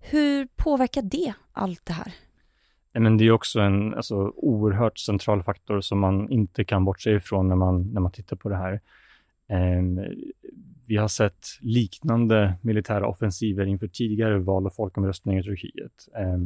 Hur 0.00 0.48
påverkar 0.56 1.02
det 1.02 1.34
allt 1.52 1.86
det 1.86 1.92
här? 1.92 2.12
Men 2.92 3.16
det 3.16 3.24
är 3.24 3.30
också 3.30 3.60
en 3.60 3.94
alltså, 3.94 4.32
oerhört 4.36 4.98
central 4.98 5.42
faktor 5.42 5.80
som 5.80 5.98
man 5.98 6.30
inte 6.30 6.64
kan 6.64 6.84
bortse 6.84 7.10
ifrån 7.10 7.48
när 7.48 7.56
man, 7.56 7.92
när 7.92 8.00
man 8.00 8.12
tittar 8.12 8.36
på 8.36 8.48
det 8.48 8.56
här. 8.56 8.80
Eh, 9.48 9.82
vi 10.86 10.96
har 10.96 11.08
sett 11.08 11.46
liknande 11.60 12.54
militära 12.62 13.06
offensiver 13.06 13.66
inför 13.66 13.88
tidigare 13.88 14.38
val 14.38 14.66
och 14.66 14.74
folkomröstningar 14.74 15.40
i 15.40 15.44
Turkiet. 15.44 16.08
Eh, 16.16 16.38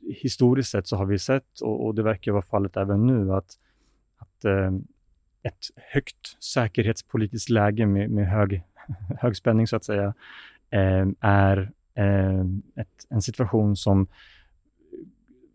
historiskt 0.00 0.70
sett 0.70 0.86
så 0.86 0.96
har 0.96 1.06
vi 1.06 1.18
sett, 1.18 1.60
och, 1.60 1.86
och, 1.86 1.94
det 1.94 2.02
verkar 2.02 2.32
vara 2.32 2.42
fallet 2.42 2.76
även 2.76 3.06
nu, 3.06 3.32
att, 3.32 3.58
att 4.16 4.44
eh, 4.44 4.70
ett 5.48 5.66
högt 5.92 6.42
säkerhetspolitiskt 6.44 7.50
läge 7.50 7.86
med, 7.86 8.10
med 8.10 8.28
hög, 8.28 8.62
hög 9.20 9.36
spänning 9.36 9.66
så 9.66 9.76
att 9.76 9.84
säga, 9.84 10.14
eh, 10.70 11.06
är 11.20 11.70
eh, 11.94 12.40
ett, 12.76 13.06
en 13.10 13.22
situation 13.22 13.76
som 13.76 14.08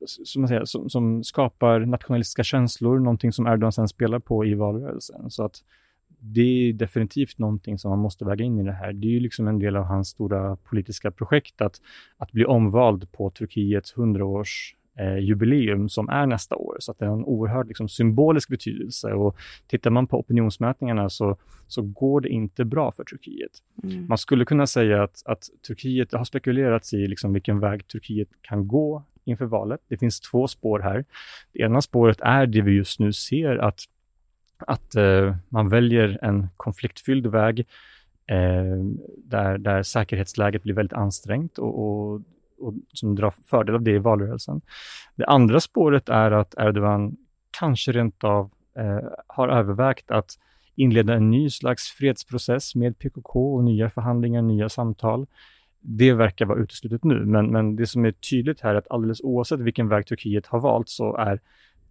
som, 0.05 0.41
man 0.41 0.47
säger, 0.47 0.65
som, 0.65 0.89
som, 0.89 1.23
skapar 1.23 1.79
nationalistiska 1.79 2.43
känslor, 2.43 2.99
någonting 2.99 3.31
som 3.31 3.47
Erdogan 3.47 3.71
sen 3.71 3.87
spelar 3.87 4.19
på 4.19 4.45
i 4.45 4.53
valrörelsen. 4.53 5.29
Så 5.29 5.45
att 5.45 5.63
det 6.19 6.41
är 6.41 6.73
definitivt 6.73 7.37
någonting 7.37 7.79
som 7.79 7.89
man 7.89 7.99
måste 7.99 8.25
väga 8.25 8.45
in 8.45 8.59
i 8.59 8.63
det 8.63 8.71
här. 8.71 8.93
Det 8.93 9.07
är 9.07 9.11
ju 9.11 9.19
liksom 9.19 9.47
en 9.47 9.59
del 9.59 9.75
av 9.75 9.83
hans 9.83 10.07
stora 10.07 10.55
politiska 10.55 11.11
projekt 11.11 11.61
att, 11.61 11.81
att 12.17 12.31
bli 12.31 12.45
omvald 12.45 13.11
på 13.11 13.29
Turkiets 13.29 13.95
100-års 13.95 14.75
eh, 14.99 15.17
jubileum 15.17 15.89
som 15.89 16.09
är 16.09 16.25
nästa 16.25 16.55
år. 16.55 16.77
Så 16.79 16.93
det 16.99 17.05
har 17.05 17.17
en 17.17 17.25
oerhört 17.25 17.67
liksom, 17.67 17.89
symbolisk 17.89 18.49
betydelse. 18.49 19.13
Och 19.13 19.37
tittar 19.67 19.89
man 19.89 20.07
på 20.07 20.19
opinionsmätningarna 20.19 21.09
så, 21.09 21.37
så 21.67 21.81
går 21.81 22.21
det 22.21 22.29
inte 22.29 22.65
bra 22.65 22.91
för 22.91 23.03
Turkiet. 23.03 23.51
Mm. 23.83 24.07
Man 24.07 24.17
skulle 24.17 24.45
kunna 24.45 24.67
säga 24.67 25.03
att, 25.03 25.21
att 25.25 25.43
Turkiet, 25.67 26.11
det 26.11 26.17
har 26.17 26.25
spekulerats 26.25 26.93
i 26.93 27.07
liksom 27.07 27.33
vilken 27.33 27.59
väg 27.59 27.87
Turkiet 27.87 28.27
kan 28.41 28.67
gå 28.67 29.03
inför 29.25 29.45
valet. 29.45 29.81
Det 29.87 29.97
finns 29.97 30.19
två 30.19 30.47
spår 30.47 30.79
här. 30.79 31.05
Det 31.53 31.59
ena 31.59 31.81
spåret 31.81 32.21
är 32.21 32.45
det 32.45 32.61
vi 32.61 32.71
just 32.71 32.99
nu 32.99 33.13
ser 33.13 33.57
att, 33.57 33.79
att 34.57 34.95
eh, 34.95 35.35
man 35.49 35.69
väljer 35.69 36.19
en 36.21 36.47
konfliktfylld 36.57 37.27
väg 37.27 37.59
eh, 38.27 38.83
där, 39.17 39.57
där 39.57 39.83
säkerhetsläget 39.83 40.63
blir 40.63 40.73
väldigt 40.73 40.93
ansträngt 40.93 41.57
och, 41.57 41.79
och 41.83 42.21
och 42.63 42.73
som 42.93 43.15
drar 43.15 43.33
fördel 43.43 43.75
av 43.75 43.81
det 43.81 43.91
i 43.91 43.97
valrörelsen. 43.97 44.61
Det 45.15 45.25
andra 45.25 45.59
spåret 45.59 46.09
är 46.09 46.31
att 46.31 46.55
Erdogan 46.57 47.17
kanske 47.59 47.91
rent 47.91 48.23
av 48.23 48.51
eh, 48.77 49.09
har 49.27 49.47
övervägt 49.47 50.11
att 50.11 50.37
inleda 50.75 51.13
en 51.13 51.29
ny 51.29 51.49
slags 51.49 51.87
fredsprocess 51.87 52.75
med 52.75 52.99
PKK 52.99 53.55
och 53.55 53.63
nya 53.63 53.89
förhandlingar, 53.89 54.41
nya 54.41 54.69
samtal. 54.69 55.27
Det 55.79 56.13
verkar 56.13 56.45
vara 56.45 56.59
uteslutet 56.59 57.03
nu, 57.03 57.25
men, 57.25 57.51
men 57.51 57.75
det 57.75 57.87
som 57.87 58.05
är 58.05 58.11
tydligt 58.11 58.61
här 58.61 58.69
är 58.69 58.75
att 58.75 58.91
alldeles 58.91 59.21
oavsett 59.21 59.59
vilken 59.59 59.87
väg 59.87 60.07
Turkiet 60.07 60.47
har 60.47 60.59
valt 60.59 60.89
så 60.89 61.15
är 61.17 61.39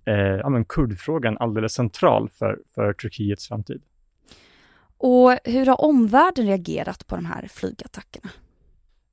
eh, 0.05 0.15
ja, 0.15 0.49
men 0.49 0.65
kurdfrågan 0.65 1.39
alldeles 1.39 1.73
central 1.73 2.29
för, 2.29 2.59
för 2.75 2.93
Turkiets 2.93 3.49
framtid. 3.49 3.83
Och 4.99 5.39
hur 5.45 5.67
har 5.67 5.85
omvärlden 5.85 6.47
reagerat 6.47 7.07
på 7.07 7.17
de 7.17 7.25
här 7.25 7.49
flygattackerna? 7.51 8.31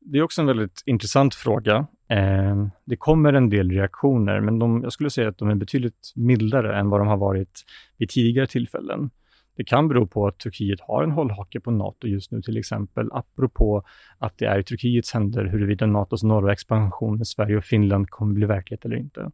Det 0.02 0.18
är 0.18 0.22
också 0.22 0.42
en 0.42 0.48
väldigt 0.48 0.84
intressant 0.86 1.36
fråga. 1.36 1.88
Eh, 2.10 2.68
det 2.86 2.98
kommer 2.98 3.34
en 3.34 3.50
del 3.50 3.72
reaktioner, 3.72 4.40
men 4.40 4.60
de, 4.60 4.84
jag 4.84 4.94
skulle 4.94 5.10
säga 5.10 5.30
att 5.30 5.38
de 5.38 5.50
är 5.50 5.56
betydligt 5.56 6.14
mildare 6.16 6.80
än 6.80 6.90
vad 6.90 7.00
de 7.00 7.08
har 7.08 7.18
varit 7.18 7.66
vid 7.98 8.10
tidigare 8.10 8.48
tillfällen. 8.48 9.10
Det 9.56 9.64
kan 9.64 9.88
bero 9.88 10.08
på 10.08 10.28
att 10.28 10.40
Turkiet 10.40 10.82
har 10.82 11.04
en 11.04 11.12
hållhake 11.12 11.60
på 11.60 11.72
NATO 11.72 12.08
just 12.08 12.32
nu 12.32 12.42
till 12.42 12.58
exempel, 12.58 13.10
apropå 13.12 13.84
att 14.18 14.38
det 14.38 14.46
är 14.46 14.60
i 14.60 14.64
Turkiets 14.64 15.14
händer 15.14 15.46
huruvida 15.46 15.86
NATOs 15.86 16.24
norra 16.24 16.54
expansion 16.54 17.18
med 17.18 17.28
Sverige 17.28 17.58
och 17.58 17.64
Finland 17.64 18.10
kommer 18.10 18.34
bli 18.34 18.46
verklighet 18.46 18.86
eller 18.86 18.96
inte. 18.96 19.32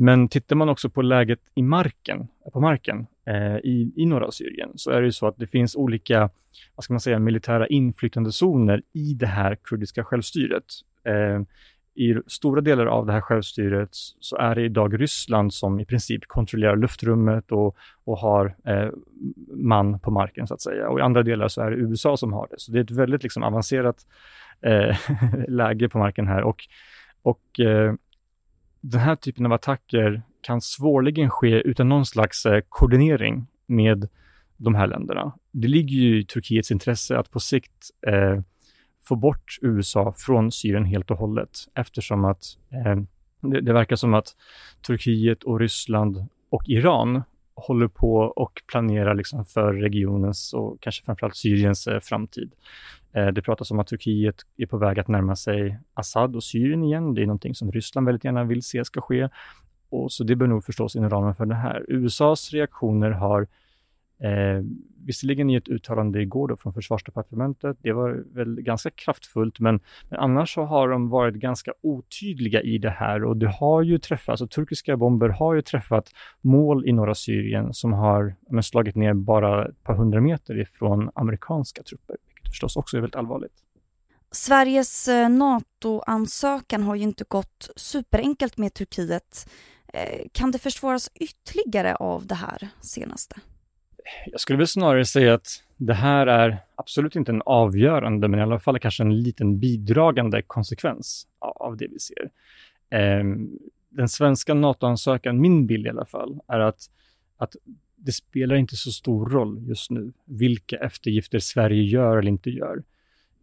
Men 0.00 0.28
tittar 0.28 0.56
man 0.56 0.68
också 0.68 0.90
på 0.90 1.02
läget 1.02 1.38
i 1.54 1.62
marken, 1.62 2.28
på 2.52 2.60
marken 2.60 3.06
eh, 3.26 3.56
i, 3.56 3.92
i 3.96 4.06
norra 4.06 4.30
Syrien 4.30 4.70
så 4.74 4.90
är 4.90 5.00
det 5.00 5.06
ju 5.06 5.12
så 5.12 5.26
att 5.26 5.36
det 5.36 5.46
finns 5.46 5.76
olika, 5.76 6.30
vad 6.74 6.84
ska 6.84 6.92
man 6.92 7.00
säga, 7.00 7.18
militära 7.18 7.66
inflytandezoner 7.66 8.82
i 8.92 9.14
det 9.14 9.26
här 9.26 9.54
kurdiska 9.54 10.04
självstyret. 10.04 10.64
Eh, 11.04 11.40
I 11.94 12.16
stora 12.26 12.60
delar 12.60 12.86
av 12.86 13.06
det 13.06 13.12
här 13.12 13.20
självstyret 13.20 13.88
så 14.20 14.36
är 14.36 14.54
det 14.54 14.62
idag 14.62 15.00
Ryssland 15.00 15.54
som 15.54 15.80
i 15.80 15.84
princip 15.84 16.26
kontrollerar 16.26 16.76
luftrummet 16.76 17.52
och, 17.52 17.76
och 18.04 18.18
har 18.18 18.56
eh, 18.64 18.90
man 19.54 20.00
på 20.00 20.10
marken 20.10 20.46
så 20.46 20.54
att 20.54 20.62
säga. 20.62 20.88
Och 20.88 20.98
i 20.98 21.02
andra 21.02 21.22
delar 21.22 21.48
så 21.48 21.62
är 21.62 21.70
det 21.70 21.76
USA 21.76 22.16
som 22.16 22.32
har 22.32 22.48
det. 22.50 22.56
Så 22.58 22.72
det 22.72 22.78
är 22.78 22.84
ett 22.84 22.90
väldigt 22.90 23.22
liksom, 23.22 23.42
avancerat 23.42 24.06
eh, 24.60 24.96
läge 25.48 25.88
på 25.88 25.98
marken 25.98 26.28
här 26.28 26.42
och, 26.42 26.64
och 27.22 27.60
eh, 27.60 27.94
den 28.80 29.00
här 29.00 29.16
typen 29.16 29.46
av 29.46 29.52
attacker 29.52 30.22
kan 30.40 30.60
svårligen 30.60 31.30
ske 31.30 31.60
utan 31.60 31.88
någon 31.88 32.06
slags 32.06 32.46
eh, 32.46 32.60
koordinering 32.68 33.46
med 33.66 34.08
de 34.56 34.74
här 34.74 34.86
länderna. 34.86 35.32
Det 35.52 35.68
ligger 35.68 35.96
ju 35.96 36.20
i 36.20 36.24
Turkiets 36.24 36.70
intresse 36.70 37.18
att 37.18 37.30
på 37.30 37.40
sikt 37.40 37.90
eh, 38.06 38.40
få 39.04 39.16
bort 39.16 39.58
USA 39.62 40.14
från 40.16 40.52
Syrien 40.52 40.84
helt 40.84 41.10
och 41.10 41.18
hållet 41.18 41.50
eftersom 41.74 42.24
att 42.24 42.44
eh, 42.70 42.96
det, 43.40 43.60
det, 43.60 43.72
verkar 43.72 43.96
som 43.96 44.14
att 44.14 44.36
Turkiet 44.86 45.42
och 45.42 45.60
Ryssland 45.60 46.26
och 46.50 46.62
Iran 46.66 47.22
håller 47.58 47.88
på 47.88 48.16
och 48.16 48.62
planerar 48.66 49.14
liksom 49.14 49.44
för 49.44 49.72
regionens 49.72 50.52
och 50.52 50.80
kanske 50.80 51.04
framförallt 51.04 51.36
Syriens 51.36 51.86
eh, 51.86 52.00
framtid. 52.00 52.52
Eh, 53.12 53.26
det 53.26 53.42
pratas 53.42 53.70
om 53.70 53.78
att 53.78 53.86
Turkiet 53.86 54.36
är 54.56 54.66
på 54.66 54.78
väg 54.78 54.98
att 54.98 55.08
närma 55.08 55.36
sig 55.36 55.78
Assad 55.94 56.36
och 56.36 56.44
Syrien 56.44 56.82
igen. 56.82 57.14
Det 57.14 57.22
är 57.22 57.26
någonting 57.26 57.54
som 57.54 57.72
Ryssland 57.72 58.06
väldigt 58.06 58.24
gärna 58.24 58.44
vill 58.44 58.62
se 58.62 58.84
ska 58.84 59.00
ske. 59.00 59.28
Och 59.90 60.12
så 60.12 60.24
det 60.24 60.36
bör 60.36 60.46
nog 60.46 60.64
förstås 60.64 60.96
inom 60.96 61.10
ramen 61.10 61.34
för 61.34 61.46
det 61.46 61.54
här. 61.54 61.84
USAs 61.88 62.52
reaktioner 62.52 63.10
har 63.10 63.46
eh, 64.22 64.64
visserligen 65.04 65.50
i 65.50 65.54
ett 65.54 65.68
uttalande 65.68 66.22
igår 66.22 66.48
då 66.48 66.56
från 66.56 66.74
försvarsdepartementet, 66.74 67.76
det 67.82 67.92
var 67.92 68.24
väl 68.34 68.60
ganska 68.60 68.90
kraftfullt, 68.90 69.60
men, 69.60 69.80
men 70.08 70.18
annars 70.18 70.54
så 70.54 70.62
har 70.62 70.88
de 70.88 71.08
varit 71.08 71.34
ganska 71.34 71.72
otydliga 71.82 72.62
i 72.62 72.78
det 72.78 72.90
här 72.90 73.24
och 73.24 73.36
det 73.36 73.48
har 73.48 73.82
ju 73.82 73.98
träffat, 73.98 74.28
alltså 74.28 74.46
turkiska 74.46 74.96
bomber 74.96 75.28
har 75.28 75.54
ju 75.54 75.62
träffat 75.62 76.10
mål 76.40 76.88
i 76.88 76.92
norra 76.92 77.14
Syrien 77.14 77.74
som 77.74 77.92
har 77.92 78.34
men, 78.50 78.62
slagit 78.62 78.94
ner 78.94 79.14
bara 79.14 79.68
ett 79.68 79.82
par 79.82 79.94
hundra 79.94 80.20
meter 80.20 80.60
ifrån 80.60 81.10
amerikanska 81.14 81.82
trupper 81.82 82.16
vilket 82.34 82.52
förstås 82.52 82.76
också 82.76 82.96
är 82.96 83.00
väldigt 83.00 83.16
allvarligt. 83.16 83.64
Sveriges 84.30 85.08
eh, 85.08 85.28
NATO-ansökan 85.28 86.82
har 86.82 86.94
ju 86.94 87.02
inte 87.02 87.24
gått 87.28 87.70
superenkelt 87.76 88.56
med 88.56 88.74
Turkiet. 88.74 89.50
Eh, 89.92 90.26
kan 90.32 90.50
det 90.50 90.58
försvåras 90.58 91.10
ytterligare 91.14 91.94
av 91.94 92.26
det 92.26 92.34
här 92.34 92.68
senaste? 92.80 93.40
Jag 94.26 94.40
skulle 94.40 94.56
väl 94.56 94.66
snarare 94.66 95.04
säga 95.04 95.34
att 95.34 95.64
det 95.76 95.94
här 95.94 96.26
är 96.26 96.58
absolut 96.74 97.16
inte 97.16 97.32
en 97.32 97.42
avgörande, 97.46 98.28
men 98.28 98.40
i 98.40 98.42
alla 98.42 98.60
fall 98.60 98.78
kanske 98.78 99.02
en 99.02 99.22
liten 99.22 99.58
bidragande 99.58 100.42
konsekvens 100.42 101.26
av 101.38 101.76
det 101.76 101.86
vi 101.86 101.98
ser. 101.98 102.30
Ehm, 102.90 103.58
den 103.88 104.08
svenska 104.08 104.54
NATO-ansökan, 104.54 105.40
min 105.40 105.66
bild 105.66 105.86
i 105.86 105.90
alla 105.90 106.06
fall, 106.06 106.40
är 106.48 106.60
att 106.60 106.90
att 107.38 107.56
det 107.96 108.12
spelar 108.12 108.56
inte 108.56 108.76
så 108.76 108.90
stor 108.90 109.26
roll 109.30 109.62
just 109.68 109.90
nu 109.90 110.12
vilka 110.24 110.76
eftergifter 110.76 111.38
Sverige 111.38 111.82
gör 111.82 112.16
eller 112.16 112.30
inte 112.30 112.50
gör. 112.50 112.82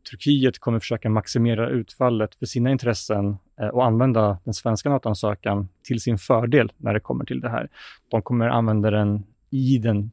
Turkiet 0.09 0.59
kommer 0.59 0.79
försöka 0.79 1.09
maximera 1.09 1.69
utfallet 1.69 2.35
för 2.35 2.45
sina 2.45 2.71
intressen 2.71 3.37
eh, 3.59 3.67
och 3.67 3.85
använda 3.85 4.37
den 4.43 4.53
svenska 4.53 4.89
NATO-ansökan 4.89 5.69
till 5.83 6.01
sin 6.01 6.17
fördel 6.17 6.71
när 6.77 6.93
det 6.93 6.99
kommer 6.99 7.25
till 7.25 7.39
det 7.39 7.49
här. 7.49 7.69
De 8.09 8.21
kommer 8.21 8.47
använda 8.47 8.91
den 8.91 9.23
i, 9.49 9.77
den, 9.77 10.11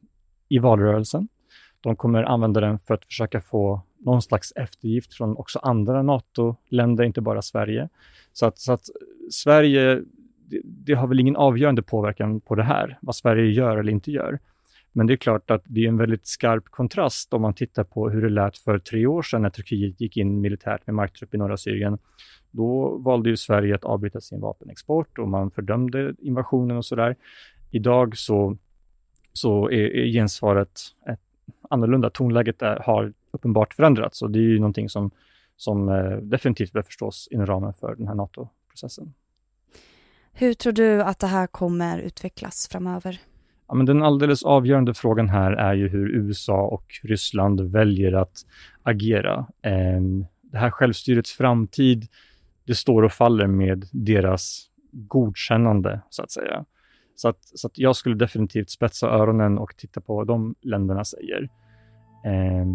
i 0.53 0.59
valrörelsen. 0.59 1.27
De 1.81 1.95
kommer 1.95 2.23
använda 2.23 2.61
den 2.61 2.79
för 2.79 2.93
att 2.93 3.05
försöka 3.05 3.41
få 3.41 3.81
någon 3.99 4.21
slags 4.21 4.51
eftergift 4.51 5.13
från 5.13 5.37
också 5.37 5.59
andra 5.59 6.03
NATO-länder, 6.03 7.03
inte 7.03 7.21
bara 7.21 7.41
Sverige. 7.41 7.89
Så 8.33 8.45
att, 8.45 8.59
så 8.59 8.73
att 8.73 8.81
Sverige, 9.31 10.01
det, 10.49 10.61
det, 10.63 10.93
har 10.93 11.07
väl 11.07 11.19
ingen 11.19 11.35
avgörande 11.35 11.81
påverkan 11.81 12.41
på 12.41 12.55
det 12.55 12.63
här, 12.63 12.97
vad 13.01 13.15
Sverige 13.15 13.51
gör 13.51 13.77
eller 13.77 13.91
inte 13.91 14.11
gör. 14.11 14.39
Men 14.91 15.07
det 15.07 15.13
är 15.13 15.17
klart 15.17 15.51
att 15.51 15.63
det 15.65 15.83
är 15.83 15.87
en 15.87 15.97
väldigt 15.97 16.27
skarp 16.27 16.65
kontrast 16.65 17.33
om 17.33 17.41
man 17.41 17.53
tittar 17.53 17.83
på 17.83 18.09
hur 18.09 18.21
det 18.21 18.29
lät 18.29 18.57
för 18.57 18.79
tre 18.79 19.05
år 19.05 19.21
sedan 19.21 19.41
när 19.41 19.49
Turkiet 19.49 20.01
gick 20.01 20.17
in 20.17 20.41
militärt 20.41 20.87
med 20.87 20.95
marktrupp 20.95 21.33
i 21.33 21.37
norra 21.37 21.57
Syrien. 21.57 21.97
Då 22.51 22.97
valde 22.97 23.29
ju 23.29 23.37
Sverige 23.37 23.75
att 23.75 23.83
avbryta 23.83 24.21
sin 24.21 24.41
vapenexport 24.41 25.19
och 25.19 25.27
man 25.27 25.51
fördömde 25.51 26.13
invasionen 26.19 26.77
och 26.77 26.85
sådär. 26.85 27.15
Idag 27.71 28.17
så, 28.17 28.57
så 29.33 29.69
är, 29.69 29.95
är 29.95 30.05
gensvaret 30.05 30.81
ett 31.09 31.19
annorlunda. 31.69 32.09
Tonläget 32.09 32.61
är, 32.61 32.75
har 32.75 33.13
uppenbart 33.31 33.73
förändrats 33.73 34.21
och 34.21 34.31
det 34.31 34.39
är 34.39 34.43
ju 34.43 34.59
någonting 34.59 34.89
som, 34.89 35.11
som 35.57 35.89
eh, 35.89 36.17
definitivt 36.17 36.71
bör 36.71 36.81
förstås 36.81 37.27
inom 37.31 37.45
ramen 37.45 37.73
för 37.73 37.95
den 37.95 38.07
här 38.07 38.15
NATO-processen. 38.15 39.13
Hur 40.33 40.53
tror 40.53 40.73
du 40.73 41.01
att 41.01 41.19
det 41.19 41.27
här 41.27 41.47
kommer 41.47 41.99
utvecklas 41.99 42.67
framöver? 42.71 43.19
Ja, 43.67 43.75
men 43.75 43.85
den 43.85 44.03
alldeles 44.03 44.43
avgörande 44.43 44.93
frågan 44.93 45.29
här 45.29 45.51
är 45.51 45.73
ju 45.73 45.87
hur 45.87 46.09
USA 46.09 46.61
och 46.61 46.85
Ryssland 47.03 47.61
väljer 47.61 48.13
att 48.13 48.45
agera. 48.83 49.45
Ehm, 49.61 50.25
det 50.41 50.57
här 50.57 50.69
självstyrets 50.69 51.31
framtid, 51.31 52.07
det 52.65 52.75
står 52.75 53.03
och 53.03 53.11
faller 53.11 53.47
med 53.47 53.85
deras 53.91 54.69
godkännande, 54.91 56.01
så 56.09 56.23
att 56.23 56.31
säga. 56.31 56.65
Så 57.15 57.29
att, 57.29 57.37
så 57.41 57.67
att 57.67 57.77
jag 57.77 57.95
skulle 57.95 58.15
definitivt 58.15 58.69
spetsa 58.69 59.09
öronen 59.09 59.57
och 59.57 59.77
titta 59.77 60.01
på 60.01 60.15
vad 60.15 60.27
de 60.27 60.55
länderna 60.61 61.05
säger. 61.05 61.49
Eh, 62.25 62.65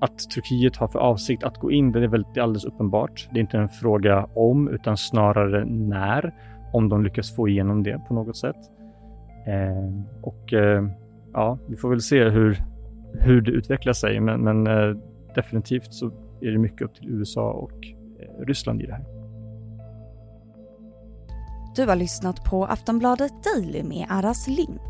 att 0.00 0.18
Turkiet 0.18 0.76
har 0.76 0.88
för 0.88 0.98
avsikt 0.98 1.44
att 1.44 1.58
gå 1.58 1.70
in, 1.70 1.92
det 1.92 2.04
är 2.04 2.08
väl 2.08 2.24
alldeles 2.40 2.64
uppenbart. 2.64 3.28
Det 3.32 3.38
är 3.38 3.40
inte 3.40 3.58
en 3.58 3.68
fråga 3.68 4.24
om, 4.34 4.68
utan 4.68 4.96
snarare 4.96 5.64
när, 5.64 6.34
om 6.72 6.88
de 6.88 7.04
lyckas 7.04 7.36
få 7.36 7.48
igenom 7.48 7.82
det 7.82 8.00
på 8.08 8.14
något 8.14 8.36
sätt. 8.36 8.56
Eh, 9.46 10.22
och 10.22 10.52
eh, 10.52 10.88
ja, 11.32 11.58
vi 11.68 11.76
får 11.76 11.90
väl 11.90 12.00
se 12.00 12.28
hur, 12.28 12.56
hur 13.12 13.40
det 13.40 13.50
utvecklar 13.50 13.92
sig, 13.92 14.20
men, 14.20 14.40
men 14.40 14.66
eh, 14.66 14.96
definitivt 15.34 15.94
så 15.94 16.06
är 16.40 16.50
det 16.50 16.58
mycket 16.58 16.82
upp 16.82 16.94
till 16.94 17.08
USA 17.08 17.50
och 17.50 17.86
eh, 18.20 18.46
Ryssland 18.46 18.82
i 18.82 18.86
det 18.86 18.92
här. 18.92 19.21
Du 21.76 21.86
har 21.86 21.96
lyssnat 21.96 22.44
på 22.44 22.64
Aftonbladet 22.66 23.32
Daily 23.44 23.82
med 23.82 24.06
Aras 24.10 24.48
Lind, 24.48 24.80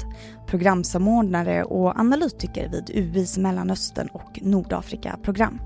programsamordnare 0.47 1.65
och 1.65 1.99
analytiker 2.01 2.69
vid 2.69 2.91
UIs 2.91 3.39
Mellanöstern 3.39 4.09
och 4.13 4.39
Nordafrika-program. 4.43 5.61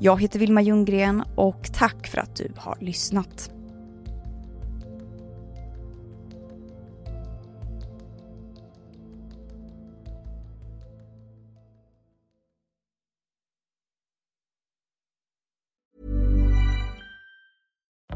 Jag 0.00 0.20
heter 0.22 0.38
Vilma 0.38 0.62
Ljunggren 0.62 1.22
och 1.36 1.72
tack 1.74 2.06
för 2.06 2.18
att 2.18 2.36
du 2.36 2.52
har 2.56 2.78
lyssnat. 2.80 3.50